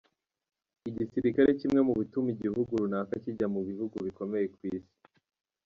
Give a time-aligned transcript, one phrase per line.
[0.89, 4.91] Igisirikare kimwe mu bituma igihugu runaka kijya mu bihugu bikomeye ku Isi.